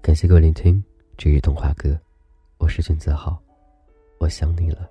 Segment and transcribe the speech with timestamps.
[0.00, 0.82] 感谢各位聆听
[1.16, 1.98] 这日童话歌，
[2.58, 3.40] 我是君子浩，
[4.18, 4.86] 我想你了，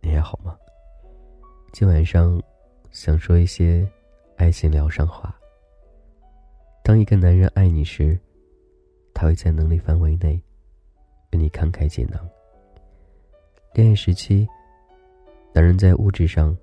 [0.00, 0.56] 你还好吗？
[1.72, 2.42] 今晚上
[2.90, 3.88] 想说一些
[4.36, 5.34] 爱情疗伤话。
[6.82, 8.18] 当一个男人爱你时，
[9.14, 10.38] 他会在能力范围内
[11.32, 12.28] 为你慷慨解囊。
[13.74, 14.46] 恋爱时期，
[15.52, 16.56] 男人在物质上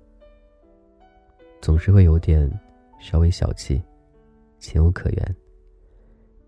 [1.60, 2.50] 总是会有点
[2.98, 3.82] 稍微小气，
[4.58, 5.36] 情有可原。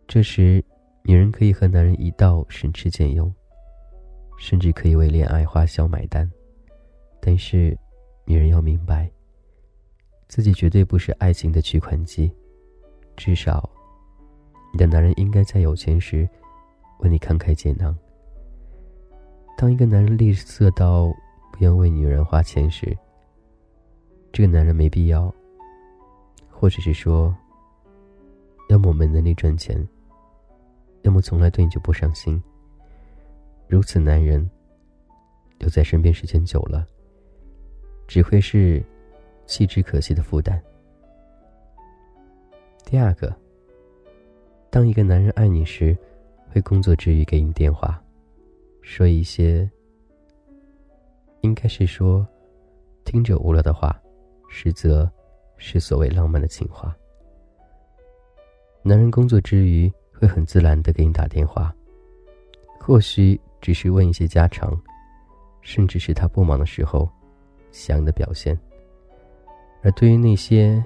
[0.09, 0.65] 这时，
[1.03, 3.31] 女人可以和男人一道省吃俭用，
[4.39, 6.27] 甚至可以为恋爱花销买单。
[7.21, 7.77] 但是，
[8.25, 9.11] 女人要明白，
[10.29, 12.33] 自己绝对不是爱情的取款机，
[13.19, 13.69] 至少，
[14.73, 16.27] 你的男人应该在有钱时
[17.01, 17.95] 为你慷慨解囊。
[19.57, 21.07] 当一个男人吝啬到
[21.53, 22.97] 不愿为女人花钱时，
[24.33, 25.33] 这个男人没必要，
[26.51, 27.35] 或者是说，
[28.69, 29.77] 要么没能力赚钱。
[31.03, 32.43] 要么从来对你就不上心。
[33.69, 34.51] 如此男人
[35.59, 36.87] 留在身边时间久了，
[38.07, 38.83] 只会是
[39.47, 40.61] 弃之可惜的负担。
[42.85, 43.35] 第二个，
[44.71, 45.97] 当一个男人爱你时，
[46.51, 48.03] 会工作之余给你电话，
[48.87, 49.69] 说一些
[51.41, 52.25] 应该是说
[53.05, 53.99] 听着无聊的话，
[54.49, 55.11] 实则
[55.57, 56.95] 是所谓浪漫的情话。
[58.83, 59.93] 男人工作之余。
[60.17, 61.75] 会很自然的给你打电话，
[62.81, 64.73] 或许只是问一些家常，
[65.61, 67.11] 甚至是他不忙的时候
[67.73, 68.57] 想你的表现。
[69.83, 70.83] 而对于那些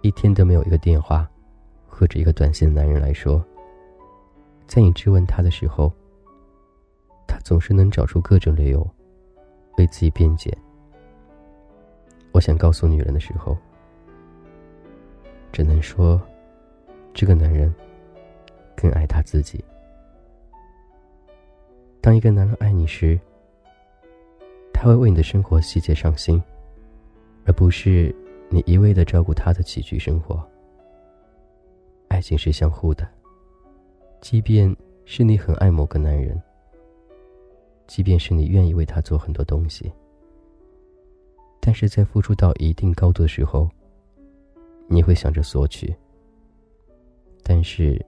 [0.00, 1.28] 一天都没有一个电话
[1.88, 3.44] 或者一个短信的男人来说，
[4.68, 5.92] 在你质问他的时候，
[7.26, 8.88] 他总是能找出各种理由
[9.78, 10.56] 为自己辩解。
[12.32, 13.56] 我想告诉女人的时候，
[15.52, 16.20] 只能说，
[17.12, 17.72] 这个男人。
[18.76, 19.64] 更爱他自己。
[22.00, 23.18] 当一个男人爱你时，
[24.74, 26.42] 他会为你的生活细节上心，
[27.46, 28.14] 而不是
[28.50, 30.44] 你一味的照顾他的起居生活。
[32.08, 33.08] 爱情是相互的，
[34.20, 36.38] 即便是你很爱某个男人，
[37.86, 39.92] 即便是你愿意为他做很多东西，
[41.60, 43.68] 但是在付出到一定高度的时候，
[44.88, 45.94] 你会想着索取，
[47.42, 48.04] 但是。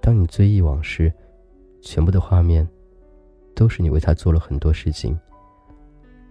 [0.00, 1.10] 当你追忆往事，
[1.80, 2.68] 全部的画面，
[3.54, 5.18] 都是你为他做了很多事情，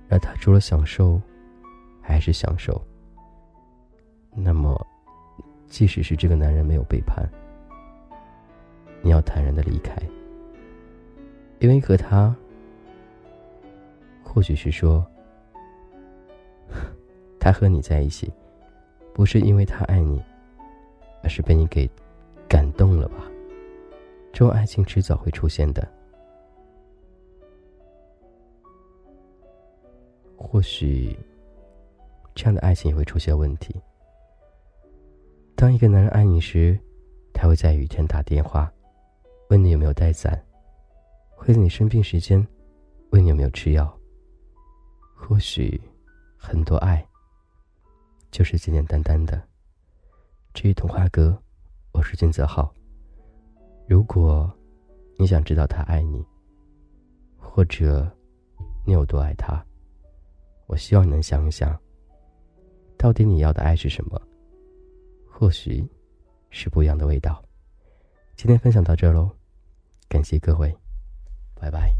[0.09, 1.19] 而他除了享受，
[1.99, 2.79] 还是享受。
[4.29, 4.79] 那么，
[5.66, 7.27] 即使是这个男人没有背叛，
[9.01, 9.99] 你要坦然的离开，
[11.63, 12.35] 因为和他，
[14.22, 15.01] 或许是说，
[17.40, 18.29] 他和你在一起，
[19.13, 20.22] 不是因为他爱你，
[21.23, 21.90] 而是被你给
[22.50, 23.23] 感动了吧。
[24.34, 25.88] 这种爱情迟早会出现的，
[30.35, 31.18] 或许
[32.35, 33.73] 这样的爱情也会出现问题。
[35.56, 36.78] 当一个男人爱你时，
[37.34, 38.69] 他会在雨天打电话，
[39.50, 40.38] 问你有没有带伞；
[41.35, 42.45] 会在你生病时间，
[43.11, 43.99] 问你有没有吃药。
[45.16, 45.79] 或许
[46.38, 47.05] 很多爱
[48.31, 49.41] 就是简简单单的。
[50.53, 51.38] 至于童话哥，
[51.91, 52.73] 我是金泽浩。
[53.88, 54.51] 如果
[55.17, 56.25] 你想知道他爱你，
[57.38, 58.09] 或者
[58.85, 59.63] 你有多爱他，
[60.67, 61.77] 我希望你能想一想，
[62.97, 64.22] 到底你要的爱是什么？
[65.29, 65.85] 或许
[66.49, 67.43] 是不一样的味道。
[68.35, 69.29] 今天分享到这喽，
[70.07, 70.75] 感谢各位，
[71.56, 71.94] 拜拜。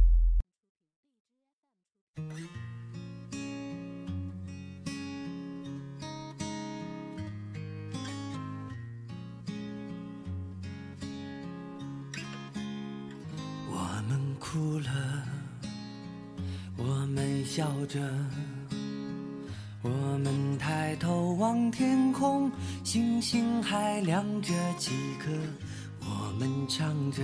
[13.76, 14.90] 我们哭了，
[16.78, 18.00] 我们笑着，
[19.82, 22.52] 我们抬头望天空，
[22.84, 25.32] 星星还亮着几颗。
[26.02, 27.24] 我们唱着